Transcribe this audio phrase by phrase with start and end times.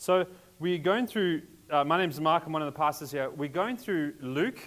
[0.00, 0.26] So
[0.60, 3.30] we're going through, uh, my name's Mark, I'm one of the pastors here.
[3.30, 4.60] We're going through Luke.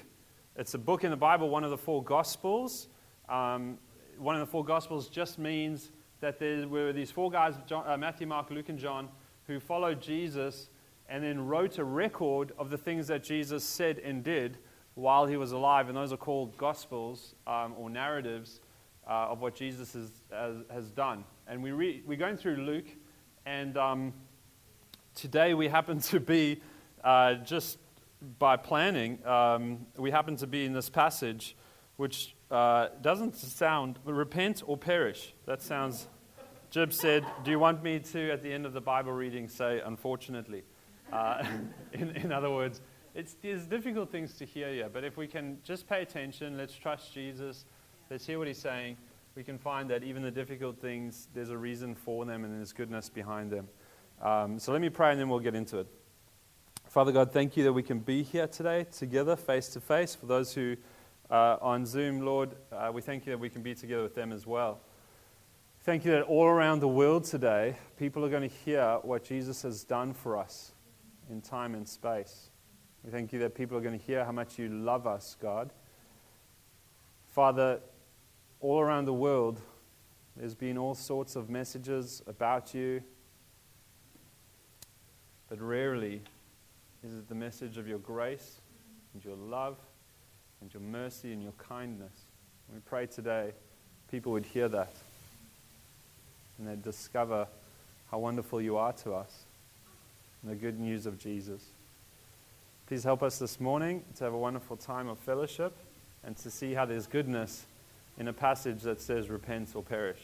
[0.57, 2.89] It's a book in the Bible, one of the four Gospels.
[3.29, 3.77] Um,
[4.17, 7.95] one of the four Gospels just means that there were these four guys, John, uh,
[7.95, 9.07] Matthew, Mark, Luke, and John,
[9.47, 10.67] who followed Jesus
[11.07, 14.57] and then wrote a record of the things that Jesus said and did
[14.95, 15.87] while he was alive.
[15.87, 18.59] And those are called Gospels um, or narratives
[19.07, 21.23] uh, of what Jesus has, has, has done.
[21.47, 22.89] And we re- we're going through Luke,
[23.45, 24.13] and um,
[25.15, 26.61] today we happen to be,
[27.03, 27.77] uh, just
[28.39, 31.55] by planning, um, we happen to be in this passage
[31.97, 35.35] which uh, doesn't sound repent or perish.
[35.45, 36.07] That sounds.
[36.71, 39.81] Jib said, Do you want me to, at the end of the Bible reading, say
[39.85, 40.63] unfortunately?
[41.11, 41.43] Uh,
[41.93, 42.81] in, in other words,
[43.13, 46.73] it's, there's difficult things to hear here, but if we can just pay attention, let's
[46.73, 47.65] trust Jesus,
[48.09, 48.97] let's hear what he's saying,
[49.35, 52.73] we can find that even the difficult things, there's a reason for them and there's
[52.73, 53.67] goodness behind them.
[54.21, 55.87] Um, so let me pray and then we'll get into it.
[56.87, 60.13] Father God, thank you that we can be here today together, face to face.
[60.13, 60.75] For those who
[61.31, 64.31] are on Zoom, Lord, uh, we thank you that we can be together with them
[64.31, 64.81] as well.
[65.83, 69.63] Thank you that all around the world today, people are going to hear what Jesus
[69.63, 70.73] has done for us
[71.31, 72.51] in time and space.
[73.03, 75.73] We thank you that people are going to hear how much you love us, God.
[77.29, 77.79] Father,
[78.59, 79.59] all around the world,
[80.37, 83.01] there's been all sorts of messages about you,
[85.51, 86.21] but rarely
[87.03, 88.61] is it the message of your grace
[89.13, 89.75] and your love
[90.61, 92.13] and your mercy and your kindness.
[92.73, 93.51] We pray today
[94.09, 94.93] people would hear that
[96.57, 97.47] and they'd discover
[98.09, 99.43] how wonderful you are to us
[100.41, 101.65] and the good news of Jesus.
[102.87, 105.73] Please help us this morning to have a wonderful time of fellowship
[106.23, 107.65] and to see how there's goodness
[108.17, 110.21] in a passage that says, Repent or perish.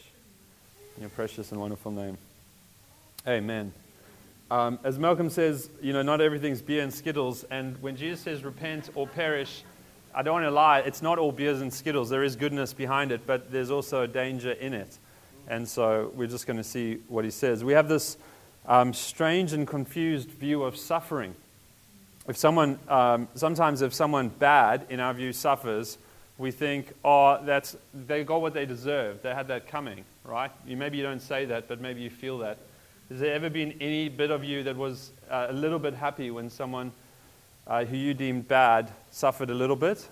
[0.96, 2.16] In your precious and wonderful name.
[3.26, 3.74] Amen.
[4.50, 7.44] Um, as Malcolm says, you know, not everything's beer and Skittles.
[7.50, 9.62] And when Jesus says, Repent or perish,
[10.14, 12.08] I don't want to lie, it's not all beers and Skittles.
[12.08, 14.98] There is goodness behind it, but there's also a danger in it.
[15.48, 17.62] And so we're just going to see what he says.
[17.62, 18.16] We have this
[18.66, 21.34] um, strange and confused view of suffering.
[22.26, 25.98] If someone, um, sometimes if someone bad, in our view, suffers,
[26.36, 29.22] we think, oh, that's, they got what they deserve.
[29.22, 30.50] They had that coming, right?
[30.66, 32.58] You, maybe you don't say that, but maybe you feel that.
[33.10, 36.30] Has there ever been any bit of you that was uh, a little bit happy
[36.30, 36.92] when someone
[37.66, 40.06] uh, who you deemed bad suffered a little bit?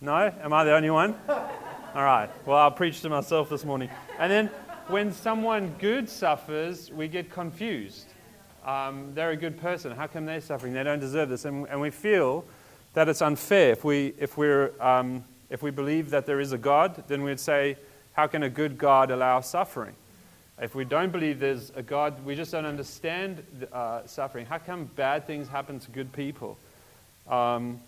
[0.00, 0.32] No?
[0.42, 1.14] Am I the only one?
[1.28, 2.28] All right.
[2.44, 3.90] Well, I'll preach to myself this morning.
[4.18, 4.46] And then
[4.88, 8.06] when someone good suffers, we get confused.
[8.66, 9.92] Um, they're a good person.
[9.92, 10.72] How come they're suffering?
[10.72, 11.44] They don't deserve this.
[11.44, 12.44] And, and we feel
[12.94, 13.70] that it's unfair.
[13.70, 17.38] If we, if, we're, um, if we believe that there is a God, then we'd
[17.38, 17.76] say,
[18.14, 19.94] how can a good God allow suffering?
[20.60, 24.44] If we don't believe there's a God, we just don't understand uh, suffering.
[24.44, 26.58] How come bad things happen to good people?
[27.26, 27.80] Um,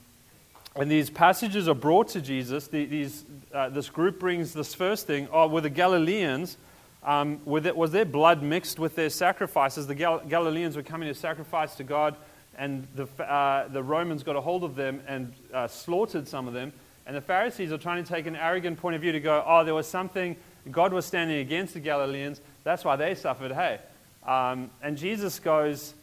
[0.75, 2.69] and these passages are brought to Jesus.
[2.69, 5.29] The, these, uh, this group brings this first thing.
[5.31, 6.57] Oh, were the Galileans,
[7.05, 9.87] um, it, was their blood mixed with their sacrifices?
[9.87, 12.17] The Gal- Galileans were coming to sacrifice to God
[12.57, 16.55] and the, uh, the Romans got a hold of them and uh, slaughtered some of
[16.55, 16.73] them.
[17.07, 19.65] And the Pharisees are trying to take an arrogant point of view to go, oh,
[19.65, 20.37] there was something,
[20.71, 23.79] God was standing against the Galileans, that's why they suffered, hey.
[24.25, 25.95] Um, and Jesus goes,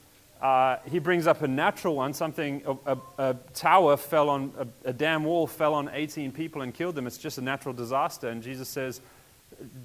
[0.42, 4.90] uh, he brings up a natural one, something, a, a, a tower fell on, a,
[4.90, 7.08] a, dam wall fell on 18 people and killed them.
[7.08, 8.30] It's just a natural disaster.
[8.30, 9.02] And Jesus says,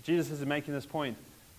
[0.02, 1.16] Jesus is making this point.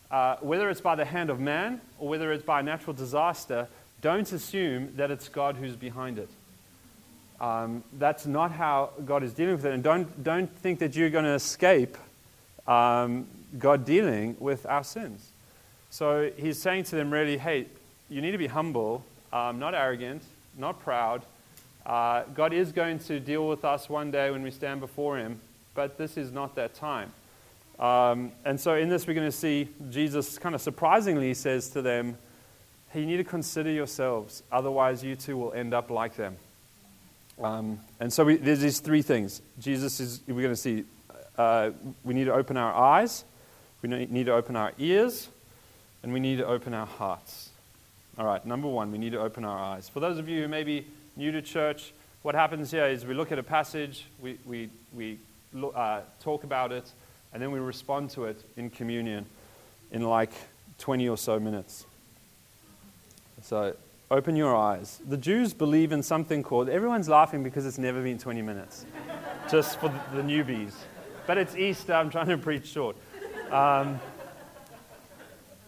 [0.10, 3.68] Uh, whether it's by the hand of man or whether it's by a natural disaster,
[4.02, 6.30] don't assume that it's God who's behind it.
[7.42, 9.74] Um, that's not how God is dealing with it.
[9.74, 11.98] And don't, don't think that you're going to escape
[12.66, 13.28] um,
[13.58, 15.30] God dealing with our sins.
[15.90, 17.68] So he's saying to them, really, hey,
[18.10, 20.24] you need to be humble, um, not arrogant,
[20.58, 21.22] not proud.
[21.86, 25.40] Uh, God is going to deal with us one day when we stand before him,
[25.74, 27.12] but this is not that time.
[27.80, 31.82] Um, and so in this, we're going to see Jesus kind of surprisingly says to
[31.82, 32.18] them,
[32.94, 36.38] you need to consider yourselves, otherwise, you too will end up like them.
[37.42, 39.42] Um, and so we, there's these three things.
[39.60, 40.86] Jesus is, we're going to see,
[41.38, 41.72] uh,
[42.06, 43.26] we need to open our eyes,
[43.86, 45.30] we need to open our ears,
[46.02, 47.52] and we need to open our hearts.
[48.18, 49.90] All right, number one, we need to open our eyes.
[49.90, 51.94] For those of you who may be new to church,
[52.24, 55.20] what happens here is we look at a passage, we, we, we
[55.76, 56.90] uh, talk about it,
[57.32, 59.26] and then we respond to it in communion
[59.92, 60.32] in like
[60.80, 61.86] 20 or so minutes.
[63.44, 63.76] So
[64.10, 65.00] open your eyes.
[65.08, 68.84] The Jews believe in something called, everyone's laughing because it's never been 20 minutes,
[69.52, 70.74] just for the newbies.
[71.28, 72.96] But it's Easter, I'm trying to preach short.
[73.56, 74.02] Um,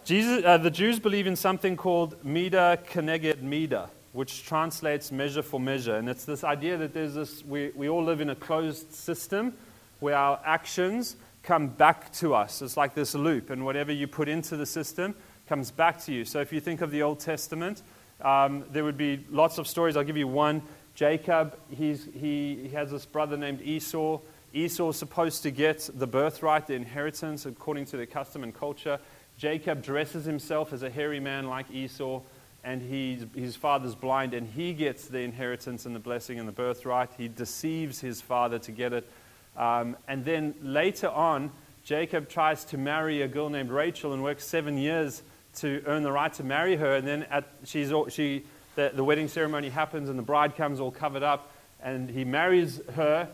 [0.03, 5.57] Jesus, uh, the Jews believe in something called Mida Keneged Mida, which translates measure for
[5.57, 5.95] measure.
[5.95, 9.53] And it's this idea that there's this, we, we all live in a closed system
[10.01, 12.61] where our actions come back to us.
[12.61, 15.15] It's like this loop, and whatever you put into the system
[15.47, 16.25] comes back to you.
[16.25, 17.83] So if you think of the Old Testament,
[18.19, 19.95] um, there would be lots of stories.
[19.95, 20.61] I'll give you one.
[20.93, 24.19] Jacob, he's, he, he has this brother named Esau.
[24.53, 28.99] Esau's supposed to get the birthright, the inheritance, according to the custom and culture.
[29.37, 32.21] Jacob dresses himself as a hairy man like Esau,
[32.63, 36.53] and he's, his father's blind, and he gets the inheritance and the blessing and the
[36.53, 37.09] birthright.
[37.17, 39.09] He deceives his father to get it.
[39.55, 41.51] Um, and then later on,
[41.83, 45.21] Jacob tries to marry a girl named Rachel and works seven years
[45.57, 46.95] to earn the right to marry her.
[46.95, 48.43] And then at, she's, she,
[48.75, 51.51] the, the wedding ceremony happens, and the bride comes all covered up,
[51.81, 53.29] and he marries her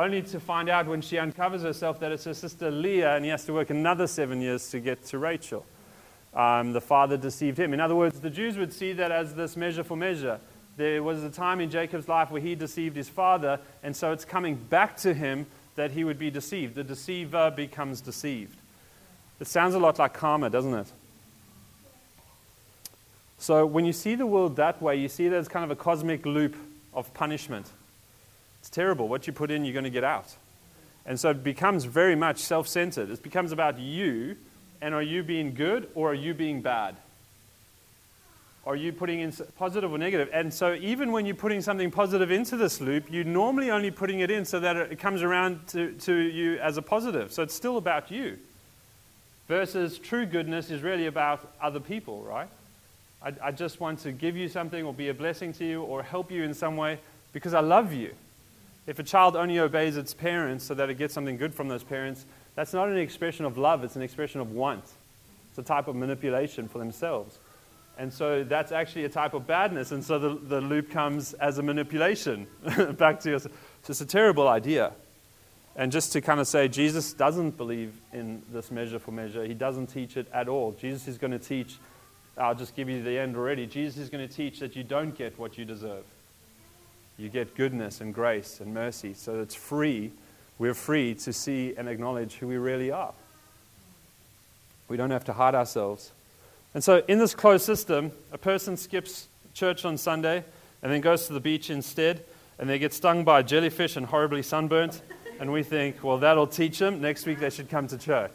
[0.00, 3.30] only to find out when she uncovers herself that it's her sister Leah, and he
[3.30, 5.64] has to work another seven years to get to Rachel.
[6.32, 7.74] Um, the father deceived him.
[7.74, 10.40] In other words, the Jews would see that as this measure for measure.
[10.76, 14.24] There was a time in Jacob's life where he deceived his father, and so it's
[14.24, 16.76] coming back to him that he would be deceived.
[16.76, 18.56] The deceiver becomes deceived.
[19.40, 20.86] It sounds a lot like karma, doesn't it?
[23.38, 25.76] So when you see the world that way, you see that it's kind of a
[25.76, 26.56] cosmic loop
[26.94, 27.66] of punishment.
[28.60, 29.08] It's terrible.
[29.08, 30.36] What you put in, you're going to get out.
[31.06, 33.10] And so it becomes very much self centered.
[33.10, 34.36] It becomes about you,
[34.80, 36.96] and are you being good or are you being bad?
[38.66, 40.28] Are you putting in positive or negative?
[40.32, 44.20] And so, even when you're putting something positive into this loop, you're normally only putting
[44.20, 47.32] it in so that it comes around to, to you as a positive.
[47.32, 48.38] So, it's still about you.
[49.48, 52.48] Versus true goodness is really about other people, right?
[53.22, 56.02] I, I just want to give you something or be a blessing to you or
[56.02, 57.00] help you in some way
[57.32, 58.12] because I love you.
[58.86, 61.84] If a child only obeys its parents so that it gets something good from those
[61.84, 64.84] parents, that's not an expression of love, it's an expression of want.
[65.50, 67.38] It's a type of manipulation for themselves.
[67.98, 69.92] And so that's actually a type of badness.
[69.92, 72.46] And so the, the loop comes as a manipulation
[72.96, 73.42] back to us.
[73.42, 74.92] So it's a terrible idea.
[75.76, 79.44] And just to kind of say, Jesus doesn't believe in this measure for measure.
[79.44, 80.72] He doesn't teach it at all.
[80.72, 81.76] Jesus is going to teach,
[82.38, 83.66] I'll just give you the end already.
[83.66, 86.04] Jesus is going to teach that you don't get what you deserve
[87.20, 89.14] you get goodness and grace and mercy.
[89.14, 90.10] So it's free.
[90.58, 93.12] We're free to see and acknowledge who we really are.
[94.88, 96.10] We don't have to hide ourselves.
[96.74, 100.44] And so, in this closed system, a person skips church on Sunday
[100.82, 102.24] and then goes to the beach instead,
[102.58, 105.02] and they get stung by a jellyfish and horribly sunburnt.
[105.38, 107.00] And we think, well, that'll teach them.
[107.00, 108.32] Next week they should come to church.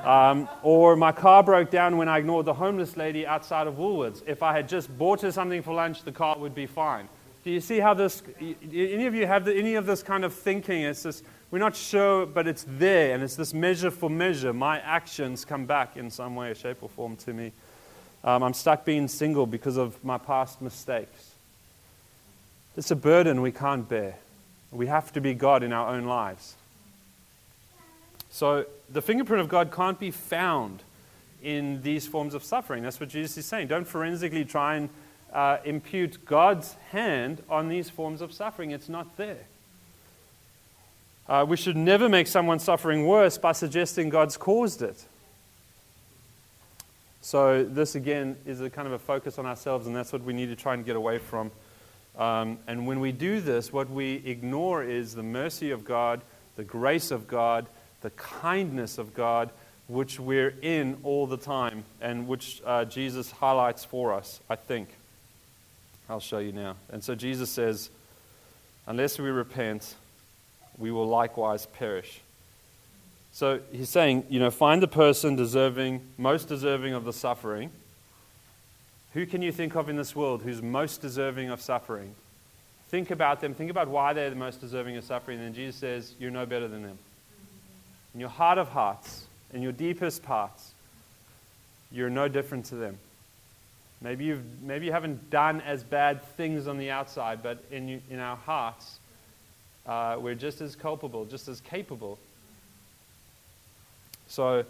[0.00, 4.22] Um, or my car broke down when I ignored the homeless lady outside of Woolworths.
[4.26, 7.08] If I had just bought her something for lunch, the car would be fine.
[7.44, 10.32] Do you see how this, any of you have the, any of this kind of
[10.32, 10.80] thinking?
[10.82, 14.54] It's this, we're not sure, but it's there, and it's this measure for measure.
[14.54, 17.52] My actions come back in some way, shape, or form to me.
[18.24, 21.34] Um, I'm stuck being single because of my past mistakes.
[22.78, 24.16] It's a burden we can't bear.
[24.72, 26.54] We have to be God in our own lives.
[28.30, 30.82] So the fingerprint of God can't be found
[31.42, 32.82] in these forms of suffering.
[32.82, 33.68] That's what Jesus is saying.
[33.68, 34.88] Don't forensically try and
[35.34, 38.70] uh, impute God's hand on these forms of suffering.
[38.70, 39.44] It's not there.
[41.28, 45.04] Uh, we should never make someone suffering worse by suggesting God's caused it.
[47.20, 50.34] So, this again is a kind of a focus on ourselves, and that's what we
[50.34, 51.50] need to try and get away from.
[52.18, 56.20] Um, and when we do this, what we ignore is the mercy of God,
[56.56, 57.66] the grace of God,
[58.02, 59.50] the kindness of God,
[59.88, 64.90] which we're in all the time, and which uh, Jesus highlights for us, I think.
[66.08, 66.76] I'll show you now.
[66.90, 67.90] And so Jesus says,
[68.86, 69.94] unless we repent,
[70.78, 72.20] we will likewise perish.
[73.32, 77.70] So he's saying, you know, find the person deserving, most deserving of the suffering.
[79.12, 82.14] Who can you think of in this world who's most deserving of suffering?
[82.88, 83.54] Think about them.
[83.54, 85.38] Think about why they're the most deserving of suffering.
[85.38, 86.98] And then Jesus says, You're no better than them.
[88.14, 90.72] In your heart of hearts, in your deepest parts,
[91.90, 92.98] you're no different to them.
[94.04, 98.02] Maybe, you've, maybe you haven't done as bad things on the outside, but in, you,
[98.10, 98.98] in our hearts,
[99.86, 102.18] uh, we're just as culpable, just as capable.
[104.28, 104.66] So,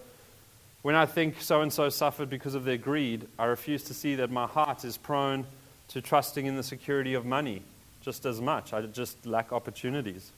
[0.83, 4.15] when I think so and so suffered because of their greed, I refuse to see
[4.15, 5.47] that my heart is prone
[5.89, 7.63] to trusting in the security of money
[8.03, 8.73] just as much.
[8.73, 10.31] I just lack opportunities.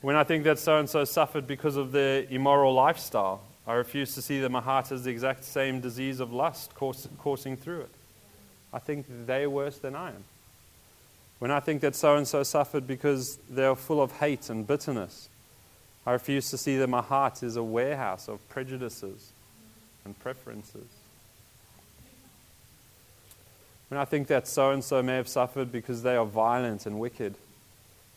[0.00, 4.14] When I think that so and so suffered because of their immoral lifestyle, I refuse
[4.14, 7.90] to see that my heart has the exact same disease of lust coursing through it.
[8.72, 10.24] I think they're worse than I am.
[11.38, 15.28] When I think that so and so suffered because they're full of hate and bitterness,
[16.06, 19.32] I refuse to see that my heart is a warehouse of prejudices
[20.04, 20.86] and preferences.
[23.88, 26.98] When I think that so and so may have suffered because they are violent and
[26.98, 27.36] wicked,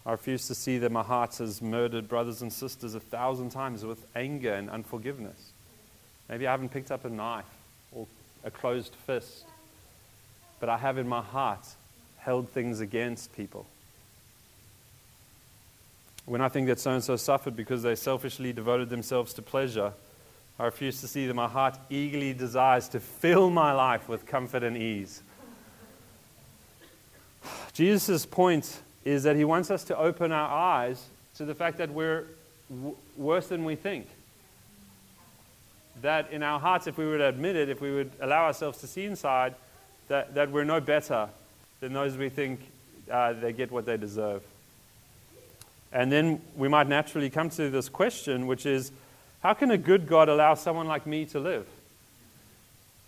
[0.07, 3.83] I refuse to see that my heart has murdered brothers and sisters a thousand times
[3.83, 5.51] with anger and unforgiveness.
[6.29, 7.43] Maybe I haven't picked up a knife
[7.91, 8.07] or
[8.45, 9.43] a closed fist,
[10.61, 11.67] but I have in my heart
[12.19, 13.65] held things against people.
[16.25, 19.91] When I think that so and so suffered because they selfishly devoted themselves to pleasure,
[20.57, 24.63] I refuse to see that my heart eagerly desires to fill my life with comfort
[24.63, 25.21] and ease.
[27.73, 31.05] Jesus' point is that he wants us to open our eyes
[31.37, 32.25] to the fact that we're
[32.69, 34.05] w- worse than we think.
[36.01, 38.87] That in our hearts, if we would admit it, if we would allow ourselves to
[38.87, 39.55] see inside,
[40.09, 41.29] that, that we're no better
[41.79, 42.59] than those we think
[43.09, 44.43] uh, they get what they deserve.
[45.93, 48.91] And then we might naturally come to this question, which is
[49.41, 51.65] how can a good God allow someone like me to live?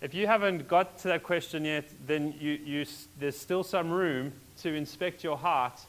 [0.00, 2.86] If you haven't got to that question yet, then you, you,
[3.18, 5.80] there's still some room to inspect your heart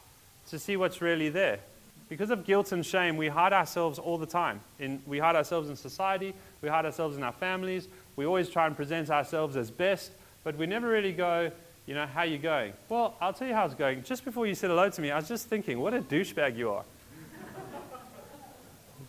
[0.50, 1.58] to see what's really there.
[2.08, 4.60] Because of guilt and shame, we hide ourselves all the time.
[4.78, 7.88] In, we hide ourselves in society, we hide ourselves in our families.
[8.16, 10.12] We always try and present ourselves as best,
[10.44, 11.50] but we never really go,
[11.86, 12.74] you know, how you going?
[12.90, 14.02] Well, I'll tell you how it's going.
[14.02, 16.70] Just before you said hello to me, I was just thinking, what a douchebag you
[16.70, 16.84] are.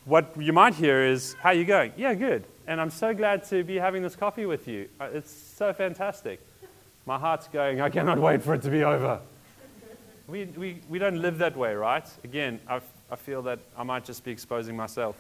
[0.06, 1.92] what you might hear is, how you going?
[1.98, 2.46] Yeah, good.
[2.68, 4.88] And I'm so glad to be having this coffee with you.
[5.00, 6.40] Uh, it's so fantastic.
[7.06, 9.20] My heart's going, I cannot wait for it to be over.
[10.28, 12.08] We, we, we don't live that way, right?
[12.24, 12.80] Again, I,
[13.12, 15.16] I feel that I might just be exposing myself.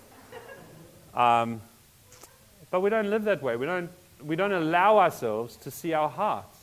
[1.14, 1.62] Um,
[2.72, 3.56] but we don't live that way.
[3.58, 3.92] We don't,
[4.24, 6.58] we don't allow ourselves to see our hearts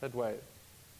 [0.00, 0.34] that way.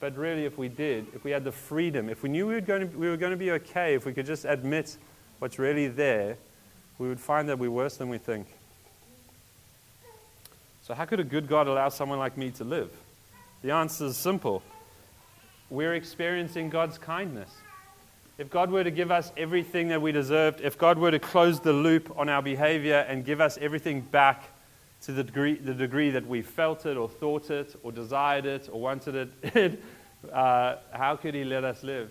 [0.00, 2.61] But really, if we did, if we had the freedom, if we knew we were
[2.61, 4.97] going to, we were going to be okay, if we could just admit
[5.38, 6.37] what's really there,
[6.99, 8.47] we would find that we're worse than we think.
[10.83, 12.90] So, how could a good God allow someone like me to live?
[13.62, 14.62] The answer is simple
[15.75, 17.50] we're experiencing God's kindness.
[18.37, 21.61] If God were to give us everything that we deserved, if God were to close
[21.61, 24.45] the loop on our behavior and give us everything back
[25.02, 28.69] to the degree, the degree that we felt it or thought it or desired it
[28.73, 29.83] or wanted it,
[30.33, 32.11] uh, how could He let us live?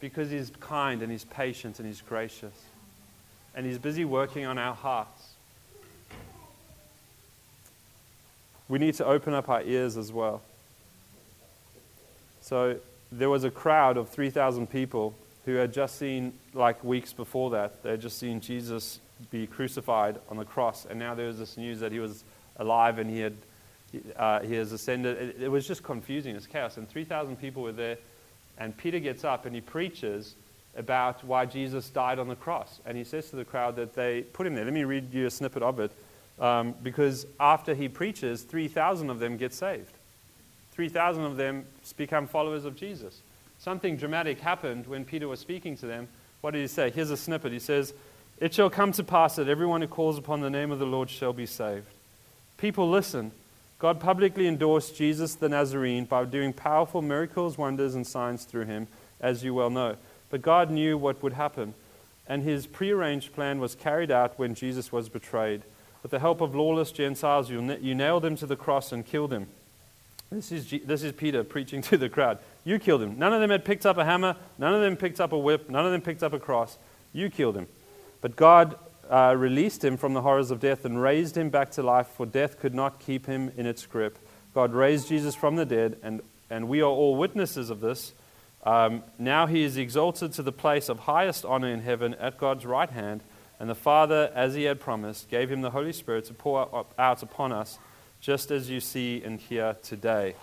[0.00, 2.64] Because He's kind and He's patient and He's gracious.
[3.54, 5.30] And He's busy working on our hearts.
[8.68, 10.42] We need to open up our ears as well.
[12.46, 12.78] So
[13.10, 17.82] there was a crowd of 3,000 people who had just seen, like weeks before that,
[17.82, 19.00] they had just seen Jesus
[19.32, 20.86] be crucified on the cross.
[20.88, 22.22] And now there was this news that he was
[22.58, 23.34] alive and he, had,
[24.14, 25.20] uh, he has ascended.
[25.20, 26.36] It, it was just confusing.
[26.36, 26.76] It's chaos.
[26.76, 27.98] And 3,000 people were there.
[28.58, 30.36] And Peter gets up and he preaches
[30.76, 32.78] about why Jesus died on the cross.
[32.86, 34.64] And he says to the crowd that they put him there.
[34.64, 35.90] Let me read you a snippet of it.
[36.38, 39.95] Um, because after he preaches, 3,000 of them get saved.
[40.76, 41.64] 3,000 of them
[41.96, 43.22] become followers of Jesus.
[43.58, 46.06] Something dramatic happened when Peter was speaking to them.
[46.42, 46.90] What did he say?
[46.90, 47.50] Here's a snippet.
[47.50, 47.94] He says,
[48.38, 51.08] It shall come to pass that everyone who calls upon the name of the Lord
[51.08, 51.88] shall be saved.
[52.58, 53.32] People listen.
[53.78, 58.86] God publicly endorsed Jesus the Nazarene by doing powerful miracles, wonders, and signs through him,
[59.18, 59.96] as you well know.
[60.28, 61.72] But God knew what would happen,
[62.26, 65.62] and his prearranged plan was carried out when Jesus was betrayed.
[66.02, 69.48] With the help of lawless Gentiles, you, nailed him to the cross and killed him.
[70.30, 72.38] This is, G- this is Peter preaching to the crowd.
[72.64, 73.18] You killed him.
[73.18, 74.36] None of them had picked up a hammer.
[74.58, 75.70] None of them picked up a whip.
[75.70, 76.78] None of them picked up a cross.
[77.12, 77.68] You killed him.
[78.20, 78.76] But God
[79.08, 82.26] uh, released him from the horrors of death and raised him back to life, for
[82.26, 84.18] death could not keep him in its grip.
[84.52, 88.14] God raised Jesus from the dead, and, and we are all witnesses of this.
[88.64, 92.66] Um, now he is exalted to the place of highest honor in heaven at God's
[92.66, 93.22] right hand,
[93.60, 97.22] and the Father, as he had promised, gave him the Holy Spirit to pour out
[97.22, 97.78] upon us
[98.26, 100.34] just as you see and hear today.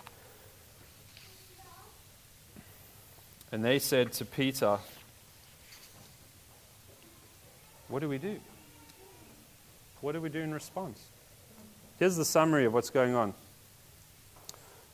[3.52, 4.78] And they said to Peter,
[7.88, 8.40] What do we do?
[10.00, 10.98] What do we do in response?
[11.98, 13.34] Here's the summary of what's going on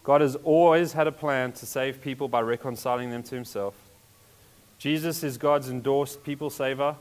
[0.02, 3.75] God has always had a plan to save people by reconciling them to himself.
[4.78, 6.97] Jesus is God's endorsed people saver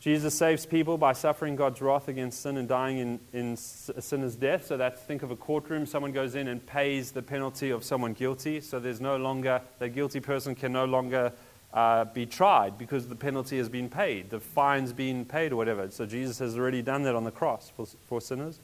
[0.00, 4.34] Jesus saves people by suffering God's wrath against sin and dying in, in a sinner's
[4.34, 4.64] death.
[4.64, 5.84] So that's think of a courtroom.
[5.84, 8.62] Someone goes in and pays the penalty of someone guilty.
[8.62, 11.32] So there's no longer, the guilty person can no longer
[11.74, 15.90] uh, be tried because the penalty has been paid, the fine's been paid or whatever.
[15.90, 18.58] So Jesus has already done that on the cross for, for sinners.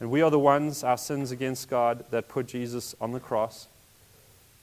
[0.00, 3.68] And we are the ones, our sins against God, that put Jesus on the cross.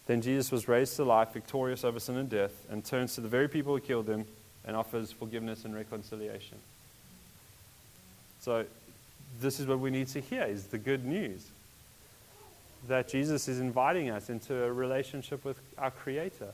[0.06, 3.28] Then Jesus was raised to life, victorious over sin and death, and turns to the
[3.28, 4.26] very people who killed him
[4.70, 6.60] and offers forgiveness and reconciliation.
[8.40, 8.66] So,
[9.42, 11.48] this is what we need to hear is the good news
[12.88, 16.50] that Jesus is inviting us into a relationship with our Creator,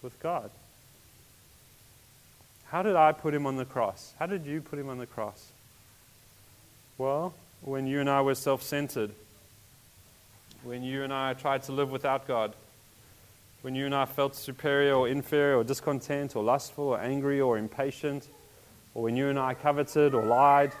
[0.00, 0.50] with God.
[2.70, 4.14] How did I put him on the cross?
[4.18, 5.52] How did you put him on the cross?
[6.96, 9.10] Well, when you and I were self centered,
[10.62, 12.54] when you and I tried to live without God,
[13.62, 17.58] when you and I felt superior or inferior or discontent or lustful or angry or
[17.58, 18.28] impatient,
[18.94, 20.72] or when you and I coveted or lied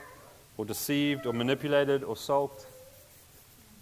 [0.56, 2.66] or deceived or manipulated or sulked.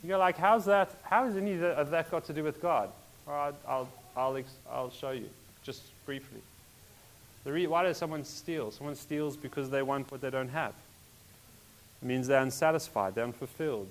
[0.03, 0.95] You go like, how's that?
[1.03, 2.91] How has any of that got to do with God?
[3.27, 5.29] All right, I'll, I'll, I'll show you
[5.63, 6.41] just briefly.
[7.45, 8.71] Re- why does someone steal?
[8.71, 10.75] Someone steals because they want what they don't have.
[12.03, 13.89] It means they're unsatisfied, they're unfulfilled,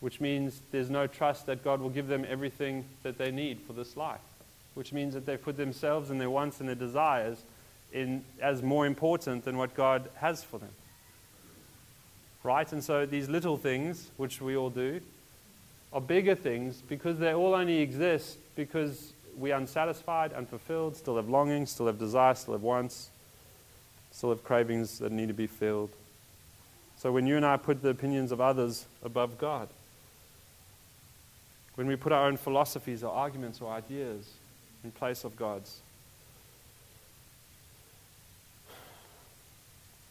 [0.00, 3.72] which means there's no trust that God will give them everything that they need for
[3.72, 4.20] this life,
[4.74, 7.42] which means that they put themselves and their wants and their desires
[7.92, 10.70] in, as more important than what God has for them.
[12.42, 12.70] Right?
[12.72, 15.00] And so these little things, which we all do,
[15.92, 21.70] are bigger things because they all only exist because we're unsatisfied, unfulfilled, still have longings,
[21.70, 23.10] still have desires, still have wants,
[24.12, 25.90] still have cravings that need to be filled.
[26.98, 29.68] So when you and I put the opinions of others above God,
[31.76, 34.28] when we put our own philosophies or arguments or ideas
[34.82, 35.78] in place of God's,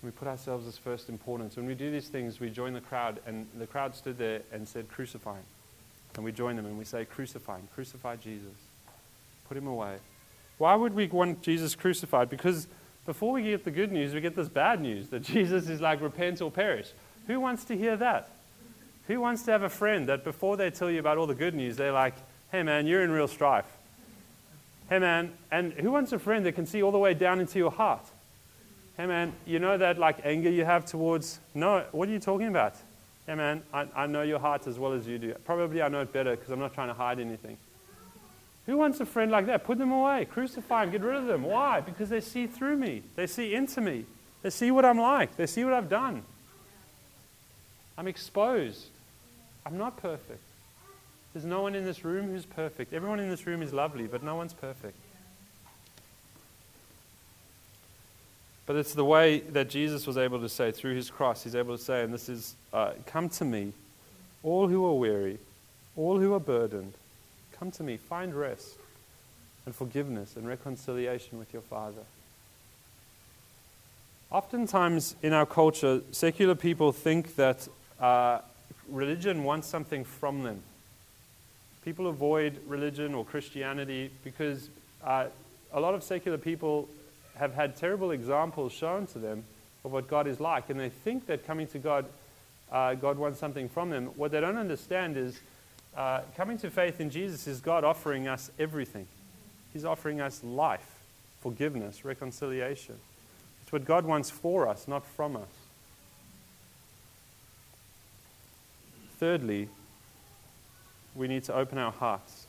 [0.03, 1.57] we put ourselves as first importance.
[1.57, 4.67] When we do these things, we join the crowd, and the crowd stood there and
[4.67, 5.43] said, Crucify him.
[6.15, 8.53] And we join them and we say, Crucify him, crucify Jesus.
[9.47, 9.97] Put him away.
[10.57, 12.29] Why would we want Jesus crucified?
[12.29, 12.67] Because
[13.05, 16.01] before we get the good news, we get this bad news that Jesus is like
[16.01, 16.91] repent or perish.
[17.27, 18.29] Who wants to hear that?
[19.07, 21.53] Who wants to have a friend that before they tell you about all the good
[21.53, 22.15] news, they're like,
[22.51, 23.65] hey man, you're in real strife.
[24.89, 27.59] Hey man, and who wants a friend that can see all the way down into
[27.59, 28.05] your heart?
[28.97, 32.47] Hey man, you know that like anger you have towards, no, what are you talking
[32.47, 32.75] about?
[33.27, 35.33] Hey man, I, I know your heart as well as you do.
[35.45, 37.57] Probably I know it better because I'm not trying to hide anything.
[38.65, 39.63] Who wants a friend like that?
[39.63, 41.43] Put them away, crucify them, get rid of them.
[41.43, 41.81] Why?
[41.81, 44.05] Because they see through me, they see into me,
[44.41, 46.23] they see what I'm like, they see what I've done.
[47.97, 48.87] I'm exposed.
[49.65, 50.41] I'm not perfect.
[51.33, 52.93] There's no one in this room who's perfect.
[52.93, 54.95] Everyone in this room is lovely, but no one's perfect.
[58.65, 61.77] But it's the way that Jesus was able to say through his cross, he's able
[61.77, 63.73] to say, and this is, uh, come to me,
[64.43, 65.37] all who are weary,
[65.95, 66.93] all who are burdened
[67.59, 68.75] Come to me, find rest
[69.65, 72.03] and forgiveness and reconciliation with your Father.
[74.29, 77.67] Oftentimes in our culture, secular people think that
[77.99, 78.39] uh,
[78.89, 80.61] religion wants something from them.
[81.83, 84.69] People avoid religion or Christianity because
[85.03, 85.27] uh,
[85.71, 86.87] a lot of secular people
[87.35, 89.43] have had terrible examples shown to them
[89.83, 92.05] of what God is like, and they think that coming to God,
[92.71, 94.05] uh, God wants something from them.
[94.15, 95.39] What they don't understand is
[95.95, 99.07] uh, coming to faith in Jesus is God offering us everything.
[99.73, 101.03] He's offering us life,
[101.41, 102.95] forgiveness, reconciliation.
[103.61, 105.64] It's what God wants for us, not from us.
[109.19, 109.69] Thirdly,
[111.15, 112.47] we need to open our hearts.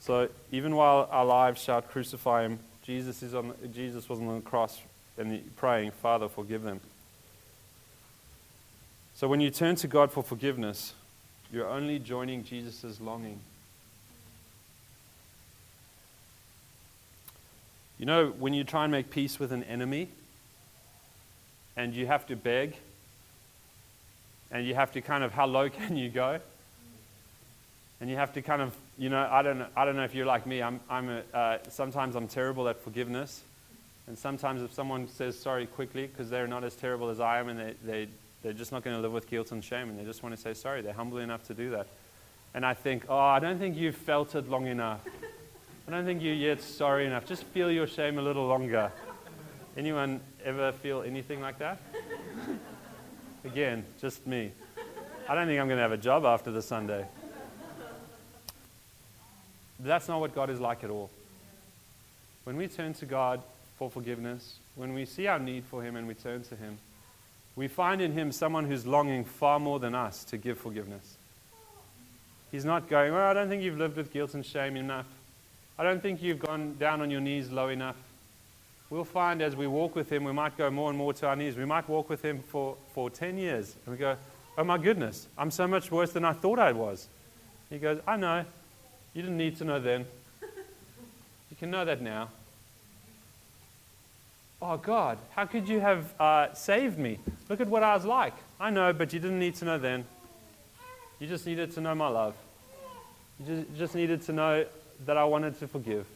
[0.00, 4.40] So even while our lives shout, crucify him, Jesus, is on, Jesus was on the
[4.40, 4.80] cross
[5.16, 6.80] and praying, Father, forgive them.
[9.14, 10.92] So when you turn to God for forgiveness,
[11.52, 13.38] you're only joining Jesus' longing.
[17.98, 20.08] You know, when you try and make peace with an enemy
[21.76, 22.76] and you have to beg
[24.54, 26.40] and you have to kind of, how low can you go?
[28.00, 30.14] And you have to kind of, you know, I don't know, I don't know if
[30.14, 30.62] you're like me.
[30.62, 33.42] I'm, I'm a, uh, sometimes I'm terrible at forgiveness.
[34.06, 37.48] And sometimes if someone says sorry quickly because they're not as terrible as I am
[37.48, 38.08] and they, they
[38.44, 40.40] they're just not going to live with guilt and shame, and they just want to
[40.40, 40.82] say sorry.
[40.82, 41.86] They're humble enough to do that.
[42.52, 45.00] And I think, oh, I don't think you've felt it long enough.
[45.88, 47.24] I don't think you're yet sorry enough.
[47.24, 48.92] Just feel your shame a little longer.
[49.78, 51.80] Anyone ever feel anything like that?
[53.44, 54.52] Again, just me.
[55.28, 57.06] I don't think I'm going to have a job after the Sunday.
[59.78, 61.10] But that's not what God is like at all.
[62.44, 63.42] When we turn to God
[63.78, 66.78] for forgiveness, when we see our need for Him and we turn to Him,
[67.56, 71.16] we find in him someone who's longing far more than us to give forgiveness.
[72.50, 75.06] He's not going, Well, I don't think you've lived with guilt and shame enough.
[75.78, 77.96] I don't think you've gone down on your knees low enough.
[78.94, 81.34] We'll find as we walk with him, we might go more and more to our
[81.34, 81.56] knees.
[81.56, 83.74] We might walk with him for, for 10 years.
[83.84, 84.16] And we go,
[84.56, 87.08] Oh my goodness, I'm so much worse than I thought I was.
[87.70, 88.44] He goes, I know.
[89.12, 90.06] You didn't need to know then.
[91.50, 92.28] You can know that now.
[94.62, 97.18] Oh, God, how could you have uh, saved me?
[97.48, 98.34] Look at what I was like.
[98.60, 100.04] I know, but you didn't need to know then.
[101.18, 102.36] You just needed to know my love.
[103.40, 104.66] You just, just needed to know
[105.04, 106.06] that I wanted to forgive.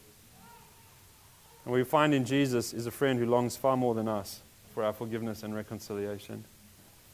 [1.69, 4.39] And we find in Jesus is a friend who longs far more than us
[4.73, 6.43] for our forgiveness and reconciliation.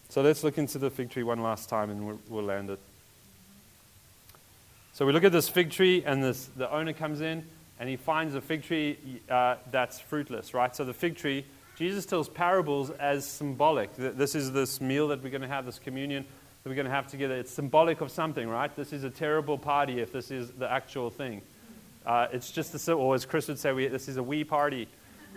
[0.07, 2.79] So let's look into the fig tree one last time and we'll, land it.
[4.93, 7.43] So we look at this fig tree, and this, the owner comes in
[7.81, 8.97] and he finds a fig tree
[9.29, 10.73] uh, that's fruitless, right?
[10.73, 13.93] So the fig tree, Jesus tells parables as symbolic.
[13.97, 16.23] This is this meal that we're going to have, this communion
[16.63, 17.35] that we're going to have together.
[17.35, 18.73] It's symbolic of something, right?
[18.73, 21.41] This is a terrible party if this is the actual thing.
[22.05, 24.87] Uh, it's just a, or as Chris would say, we, this is a wee party.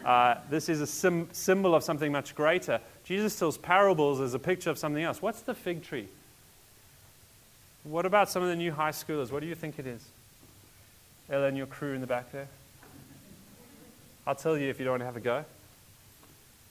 [0.04, 2.80] Uh, this is a sim- symbol of something much greater.
[3.04, 5.22] Jesus tells parables as a picture of something else.
[5.22, 6.08] What's the fig tree?
[7.84, 9.32] What about some of the new high schoolers?
[9.32, 10.04] What do you think it is?
[11.30, 12.48] Ella and your crew in the back there?
[14.26, 15.44] I'll tell you if you don't want to have a go.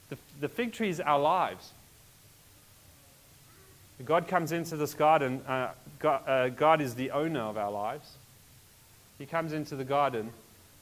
[0.10, 1.72] The, the fig tree is our lives.
[4.06, 5.42] God comes into this garden.
[5.48, 8.12] Uh, God, uh, God is the owner of our lives.
[9.18, 10.32] He comes into the garden.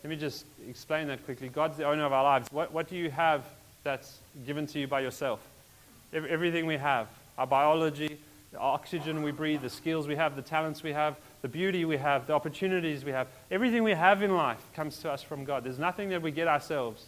[0.03, 1.49] Let me just explain that quickly.
[1.49, 2.47] God's the owner of our lives.
[2.51, 3.45] What, what do you have
[3.83, 5.39] that's given to you by yourself?
[6.13, 8.17] Everything we have our biology,
[8.51, 11.97] the oxygen we breathe, the skills we have, the talents we have, the beauty we
[11.97, 13.27] have, the opportunities we have.
[13.51, 15.63] Everything we have in life comes to us from God.
[15.63, 17.05] There's nothing that we get ourselves.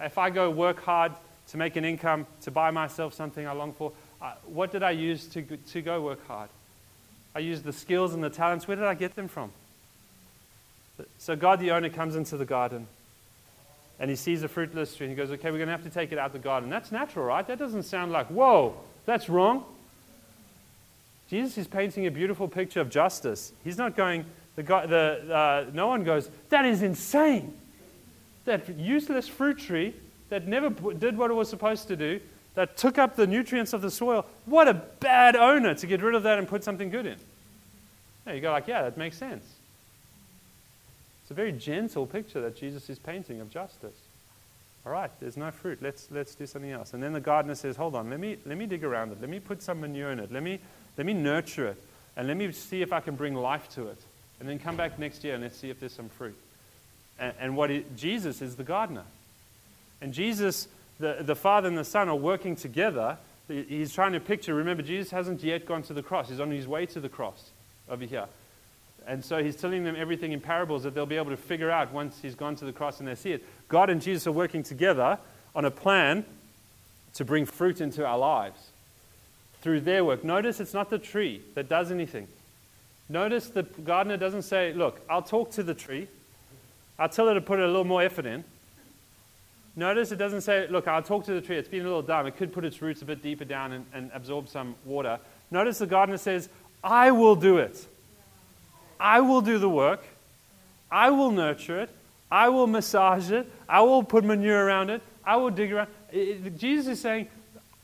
[0.00, 1.12] If I go work hard
[1.48, 4.90] to make an income, to buy myself something I long for, uh, what did I
[4.90, 6.50] use to, to go work hard?
[7.34, 8.66] I used the skills and the talents.
[8.66, 9.52] Where did I get them from?
[11.18, 12.86] So God, the owner, comes into the garden
[14.00, 15.90] and he sees a fruitless tree and he goes, Okay, we're going to have to
[15.90, 16.70] take it out of the garden.
[16.70, 17.46] That's natural, right?
[17.46, 19.64] That doesn't sound like, whoa, that's wrong.
[21.28, 23.52] Jesus is painting a beautiful picture of justice.
[23.62, 24.24] He's not going,
[24.56, 27.54] the, the, uh, no one goes, that is insane.
[28.46, 29.94] That useless fruit tree
[30.30, 32.20] that never did what it was supposed to do,
[32.54, 36.14] that took up the nutrients of the soil, what a bad owner to get rid
[36.14, 37.16] of that and put something good in.
[38.26, 39.44] You go like, yeah, that makes sense.
[41.28, 43.98] It's a very gentle picture that Jesus is painting of justice.
[44.86, 45.82] All right, there's no fruit.
[45.82, 46.94] Let's, let's do something else.
[46.94, 49.20] And then the gardener says, hold on, let me, let me dig around it.
[49.20, 50.32] Let me put some manure in it.
[50.32, 50.58] Let me,
[50.96, 51.82] let me nurture it.
[52.16, 53.98] And let me see if I can bring life to it.
[54.40, 56.38] And then come back next year and let's see if there's some fruit.
[57.18, 59.04] And, and what it, Jesus is the gardener.
[60.00, 60.66] And Jesus,
[60.98, 63.18] the, the Father and the Son are working together.
[63.48, 66.30] He's trying to picture, remember, Jesus hasn't yet gone to the cross.
[66.30, 67.50] He's on his way to the cross
[67.86, 68.28] over here.
[69.08, 71.92] And so he's telling them everything in parables that they'll be able to figure out
[71.92, 73.42] once he's gone to the cross and they see it.
[73.68, 75.18] God and Jesus are working together
[75.56, 76.26] on a plan
[77.14, 78.68] to bring fruit into our lives
[79.62, 80.24] through their work.
[80.24, 82.28] Notice it's not the tree that does anything.
[83.08, 86.06] Notice the gardener doesn't say, Look, I'll talk to the tree.
[86.98, 88.44] I'll tell her to put a little more effort in.
[89.74, 91.56] Notice it doesn't say, Look, I'll talk to the tree.
[91.56, 92.26] It's been a little dumb.
[92.26, 95.18] It could put its roots a bit deeper down and, and absorb some water.
[95.50, 96.50] Notice the gardener says,
[96.84, 97.86] I will do it.
[99.00, 100.02] I will do the work.
[100.90, 101.90] I will nurture it.
[102.30, 103.50] I will massage it.
[103.68, 105.02] I will put manure around it.
[105.24, 105.88] I will dig around.
[106.12, 107.28] It, Jesus is saying,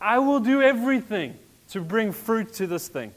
[0.00, 1.38] I will do everything
[1.70, 3.12] to bring fruit to this thing.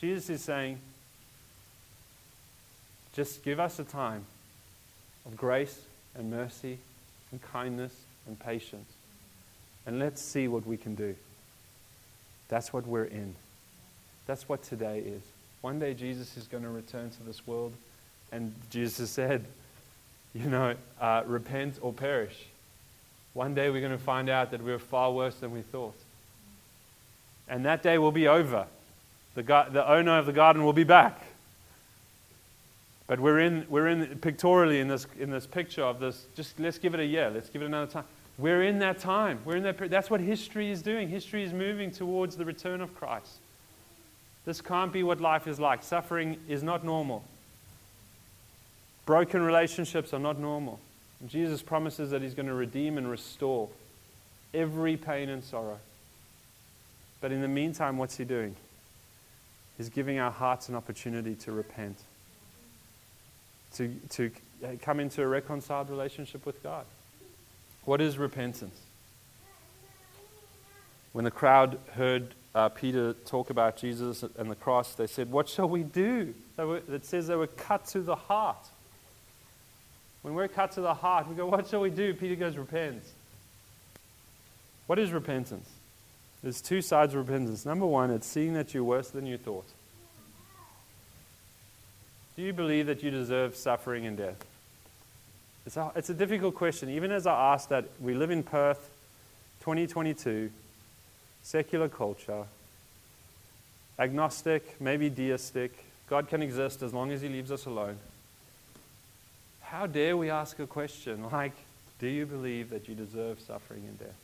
[0.00, 0.78] Jesus is saying,
[3.14, 4.24] just give us a time
[5.26, 5.80] of grace
[6.14, 6.78] and mercy
[7.32, 7.92] and kindness
[8.26, 8.90] and patience.
[9.86, 11.16] And let's see what we can do.
[12.48, 13.34] That's what we're in.
[14.28, 15.22] That's what today is.
[15.62, 17.72] One day Jesus is going to return to this world,
[18.30, 19.46] and Jesus said,
[20.34, 22.44] you know, uh, repent or perish.
[23.32, 25.96] One day we're going to find out that we're far worse than we thought.
[27.48, 28.66] And that day will be over.
[29.34, 31.22] The, the owner of the garden will be back.
[33.06, 36.76] But we're in, we're in pictorially in this, in this picture of this, just let's
[36.76, 38.04] give it a year, let's give it another time.
[38.36, 39.38] We're in that time.
[39.46, 41.08] We're in that, that's what history is doing.
[41.08, 43.38] History is moving towards the return of Christ.
[44.48, 45.82] This can't be what life is like.
[45.82, 47.22] Suffering is not normal.
[49.04, 50.80] Broken relationships are not normal.
[51.20, 53.68] And Jesus promises that He's going to redeem and restore
[54.54, 55.78] every pain and sorrow.
[57.20, 58.56] But in the meantime, what's He doing?
[59.76, 61.98] He's giving our hearts an opportunity to repent,
[63.74, 64.30] to, to
[64.64, 66.86] uh, come into a reconciled relationship with God.
[67.84, 68.80] What is repentance?
[71.12, 75.48] When the crowd heard uh, Peter talk about Jesus and the cross, they said, What
[75.48, 76.34] shall we do?
[76.56, 78.66] Were, it says they were cut to the heart.
[80.22, 82.12] When we're cut to the heart, we go, What shall we do?
[82.14, 83.04] Peter goes, Repent.
[84.88, 85.68] What is repentance?
[86.42, 87.64] There's two sides of repentance.
[87.64, 89.66] Number one, it's seeing that you're worse than you thought.
[92.34, 94.44] Do you believe that you deserve suffering and death?
[95.64, 96.88] It's a, it's a difficult question.
[96.90, 98.90] Even as I ask that, we live in Perth,
[99.60, 100.50] 2022,
[101.48, 102.44] secular culture,
[103.98, 105.72] agnostic, maybe deistic.
[106.10, 107.96] God can exist as long as He leaves us alone.
[109.62, 111.54] How dare we ask a question like,
[111.98, 114.20] Do you believe that you deserve suffering and death?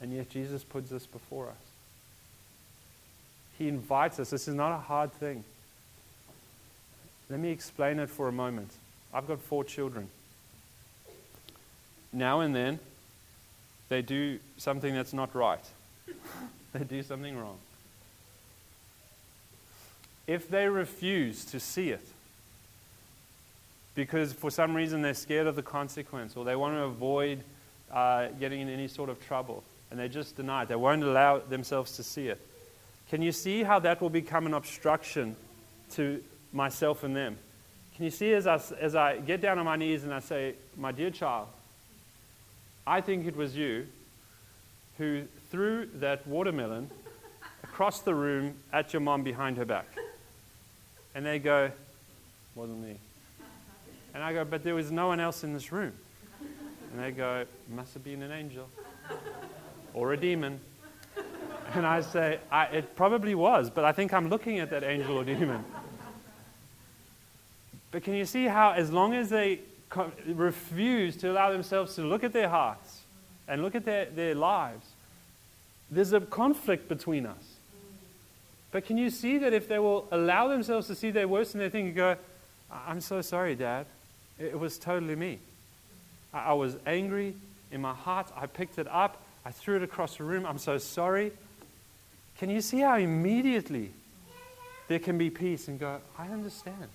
[0.00, 1.54] And yet Jesus puts this before us.
[3.58, 4.30] He invites us.
[4.30, 5.44] This is not a hard thing.
[7.28, 8.72] Let me explain it for a moment.
[9.14, 10.08] I've got four children.
[12.12, 12.80] Now and then,
[13.90, 15.64] they do something that's not right.
[16.72, 17.58] they do something wrong.
[20.26, 22.06] If they refuse to see it,
[23.96, 27.40] because for some reason they're scared of the consequence or they want to avoid
[27.92, 31.38] uh, getting in any sort of trouble, and they just deny it, they won't allow
[31.38, 32.40] themselves to see it.
[33.10, 35.34] Can you see how that will become an obstruction
[35.92, 36.22] to
[36.52, 37.36] myself and them?
[37.96, 40.54] Can you see as I, as I get down on my knees and I say,
[40.76, 41.48] My dear child,
[42.86, 43.86] I think it was you
[44.98, 46.90] who threw that watermelon
[47.62, 49.86] across the room at your mom behind her back.
[51.14, 51.70] And they go,
[52.54, 52.96] Wasn't me.
[54.14, 55.92] And I go, But there was no one else in this room.
[56.92, 58.68] And they go, Must have been an angel
[59.94, 60.60] or a demon.
[61.72, 65.16] And I say, I, It probably was, but I think I'm looking at that angel
[65.16, 65.64] or demon.
[67.90, 69.60] But can you see how, as long as they
[70.26, 73.00] refuse to allow themselves to look at their hearts
[73.48, 74.86] and look at their, their lives,
[75.90, 77.56] there's a conflict between us.
[78.70, 81.60] But can you see that if they will allow themselves to see their worst and
[81.60, 82.16] they think, go,
[82.70, 83.86] I'm so sorry, Dad.
[84.38, 85.40] It was totally me.
[86.32, 87.34] I, I was angry
[87.72, 88.30] in my heart.
[88.36, 89.20] I picked it up.
[89.44, 90.46] I threw it across the room.
[90.46, 91.32] I'm so sorry.
[92.38, 93.90] Can you see how immediately
[94.86, 96.88] there can be peace and go, I understand.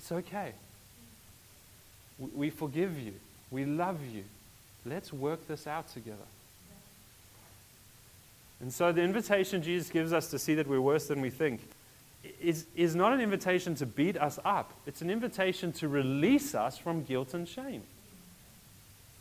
[0.00, 0.52] It's okay.
[2.34, 3.12] We forgive you.
[3.50, 4.24] We love you.
[4.86, 6.16] Let's work this out together.
[8.62, 11.60] And so, the invitation Jesus gives us to see that we're worse than we think
[12.40, 16.78] is, is not an invitation to beat us up, it's an invitation to release us
[16.78, 17.82] from guilt and shame.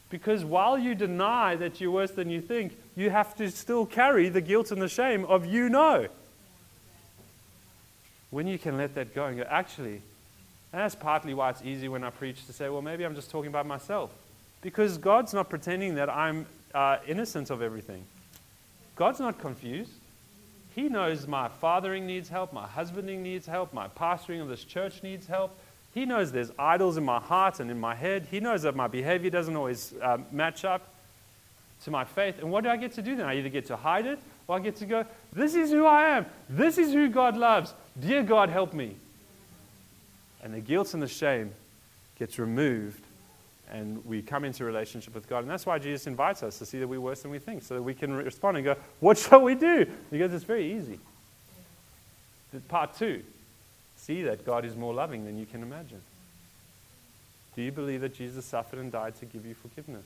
[0.09, 4.29] Because while you deny that you're worse than you think, you have to still carry
[4.29, 6.07] the guilt and the shame of you know.
[8.29, 10.01] When you can let that go and go, actually,
[10.71, 13.31] and that's partly why it's easy when I preach to say, well, maybe I'm just
[13.31, 14.11] talking about myself.
[14.61, 18.03] Because God's not pretending that I'm uh, innocent of everything.
[18.95, 19.91] God's not confused.
[20.75, 25.01] He knows my fathering needs help, my husbanding needs help, my pastoring of this church
[25.01, 25.57] needs help.
[25.93, 28.27] He knows there's idols in my heart and in my head.
[28.29, 30.93] He knows that my behavior doesn't always uh, match up
[31.83, 32.39] to my faith.
[32.39, 33.25] And what do I get to do then?
[33.25, 36.09] I either get to hide it or I get to go, This is who I
[36.09, 36.25] am.
[36.47, 37.73] This is who God loves.
[37.99, 38.95] Dear God, help me.
[40.43, 41.51] And the guilt and the shame
[42.17, 43.03] gets removed,
[43.71, 45.39] and we come into relationship with God.
[45.39, 47.75] And that's why Jesus invites us to see that we're worse than we think, so
[47.75, 49.85] that we can respond and go, What shall we do?
[50.11, 50.99] Because it's very easy.
[52.67, 53.23] Part two
[53.95, 56.01] see that God is more loving than you can imagine.
[57.55, 60.05] Do you believe that Jesus suffered and died to give you forgiveness?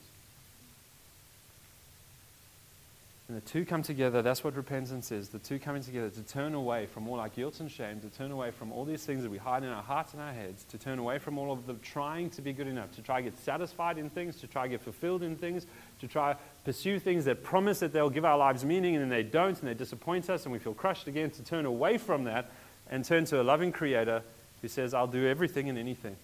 [3.26, 5.30] And the two come together, that's what repentance is.
[5.30, 8.30] The two coming together to turn away from all our guilt and shame, to turn
[8.30, 10.76] away from all these things that we hide in our hearts and our heads, to
[10.76, 13.38] turn away from all of the trying to be good enough, to try to get
[13.38, 15.64] satisfied in things, to try to get fulfilled in things,
[16.00, 19.22] to try pursue things that promise that they'll give our lives meaning and then they
[19.22, 22.50] don't and they disappoint us and we feel crushed again, to turn away from that
[22.90, 24.22] and turn to a loving creator
[24.60, 26.16] who says, I'll do everything and anything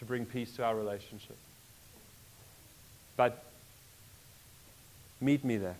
[0.00, 1.36] to bring peace to our relationship.
[3.16, 3.44] But
[5.20, 5.76] Meet me there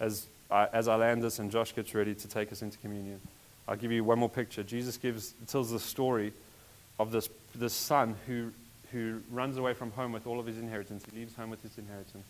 [0.00, 3.20] as I, as this and Josh gets ready to take us into communion.
[3.66, 4.62] I'll give you one more picture.
[4.62, 6.32] Jesus gives, tells the story
[6.98, 8.50] of this, this son who,
[8.92, 11.04] who runs away from home with all of his inheritance.
[11.10, 12.26] He leaves home with his inheritance.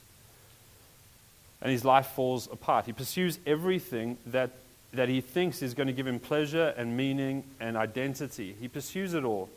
[1.62, 2.86] And his life falls apart.
[2.86, 4.50] He pursues everything that,
[4.92, 8.56] that he thinks is going to give him pleasure and meaning and identity.
[8.60, 9.48] He pursues it all.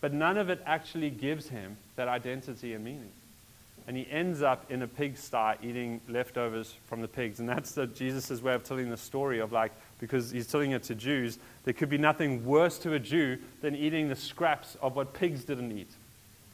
[0.00, 3.10] But none of it actually gives him that identity and meaning
[3.88, 7.40] and he ends up in a pigsty eating leftovers from the pigs.
[7.40, 10.94] And that's Jesus' way of telling the story of like, because he's telling it to
[10.94, 15.14] Jews, there could be nothing worse to a Jew than eating the scraps of what
[15.14, 15.88] pigs didn't eat.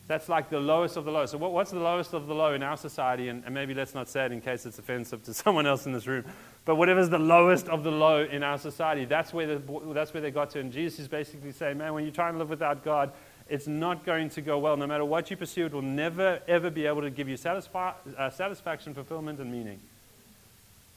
[0.07, 1.27] That's like the lowest of the low.
[1.27, 3.29] So, what, what's the lowest of the low in our society?
[3.29, 5.93] And, and maybe let's not say it in case it's offensive to someone else in
[5.93, 6.25] this room.
[6.65, 10.21] But whatever's the lowest of the low in our society, that's where, the, that's where
[10.21, 10.61] they got to.
[10.61, 13.13] And Jesus is basically saying, man, when you try and live without God,
[13.49, 14.77] it's not going to go well.
[14.77, 17.95] No matter what you pursue, it will never, ever be able to give you satisfi-
[18.17, 19.81] uh, satisfaction, fulfillment, and meaning.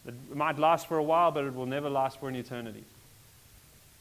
[0.06, 2.86] It might last for a while, but it will never last for an eternity.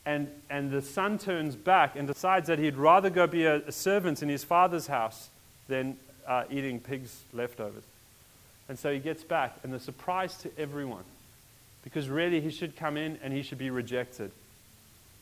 [0.05, 3.73] And, and the son turns back and decides that he'd rather go be a, a
[3.73, 5.31] servant in his father's house
[5.67, 7.83] than uh, eating pigs' leftovers.
[8.69, 11.05] And so he gets back, and the surprise to everyone,
[11.83, 14.31] because really he should come in and he should be rejected.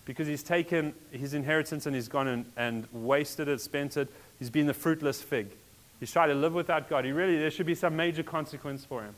[0.04, 4.08] Because he's taken his inheritance and he's gone and, and wasted it, spent it.
[4.38, 5.48] He's been the fruitless fig.
[6.00, 7.04] He's tried to live without God.
[7.04, 9.14] He really, there should be some major consequence for him.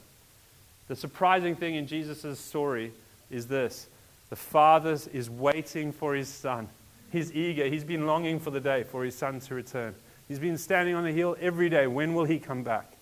[0.89, 2.93] The surprising thing in Jesus' story
[3.31, 3.89] is this
[4.31, 6.69] the Father is waiting for his Son.
[7.11, 7.67] He's eager.
[7.67, 9.95] He's been longing for the day for his Son to return.
[10.29, 11.87] He's been standing on the hill every day.
[11.87, 12.93] When will he come back?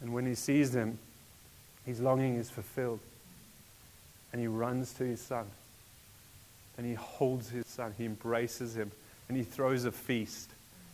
[0.00, 0.98] And when he sees him,
[1.84, 3.00] his longing is fulfilled.
[4.32, 5.46] And he runs to his son.
[6.78, 7.94] And he holds his son.
[7.96, 8.90] He embraces him.
[9.28, 10.50] And he throws a feast.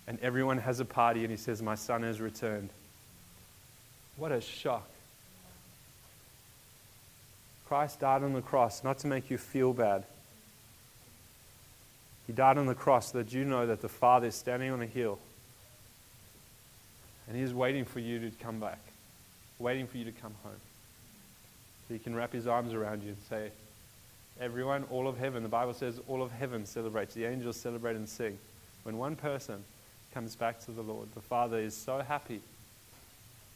[0.07, 1.23] And everyone has a party.
[1.23, 2.71] And he says, My son has returned.
[4.17, 4.89] What a shock.
[7.67, 10.05] Christ died on the cross not to make you feel bad.
[12.27, 14.83] He died on the cross so that you know that the Father is standing on
[14.83, 15.19] a hill
[17.27, 18.79] and He is waiting for you to come back,
[19.59, 20.61] waiting for you to come home.
[21.89, 23.51] So He can wrap His arms around you and say,
[24.41, 27.15] Everyone, all of heaven, the Bible says all of heaven celebrates.
[27.15, 28.39] The angels celebrate and sing.
[28.83, 29.63] When one person
[30.13, 32.41] comes back to the Lord, the Father is so happy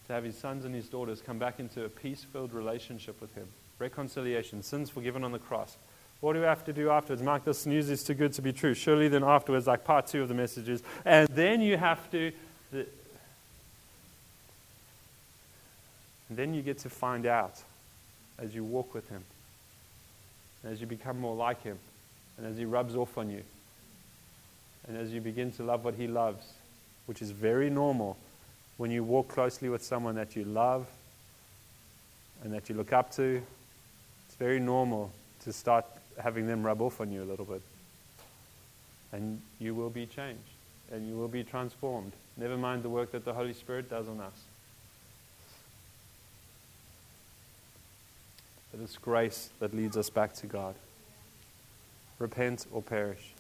[0.07, 3.35] to have His sons and His daughters come back into a peace filled relationship with
[3.35, 5.77] Him reconciliation, sins forgiven on the cross.
[6.21, 7.23] What do we have to do afterwards?
[7.23, 8.75] Mark, this news is too good to be true.
[8.75, 12.33] Surely then afterwards, like part two of the messages, and then you have to.
[12.73, 12.87] The,
[16.31, 17.63] then you get to find out
[18.39, 19.23] as you walk with Him,
[20.67, 21.79] as you become more like Him,
[22.39, 23.43] and as He rubs off on you,
[24.87, 26.45] and as you begin to love what He loves,
[27.07, 28.17] which is very normal
[28.77, 30.87] when you walk closely with someone that you love
[32.43, 33.43] and that you look up to
[34.37, 35.11] it's very normal
[35.45, 35.87] to start
[36.23, 37.63] having them rub off on you a little bit.
[39.13, 40.43] And you will be changed
[40.93, 42.13] and you will be transformed.
[42.37, 44.39] Never mind the work that the Holy Spirit does on us.
[48.77, 50.75] But it's grace that leads us back to God.
[52.19, 53.33] Repent or perish.